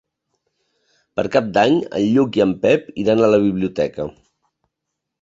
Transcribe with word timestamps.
Per 1.19 1.25
Cap 1.35 1.51
d'Any 1.59 1.77
en 1.83 2.03
Lluc 2.15 2.41
i 2.41 2.45
en 2.49 2.57
Pep 2.67 2.91
iran 3.05 3.23
a 3.29 3.33
la 3.37 3.45
biblioteca. 3.47 4.11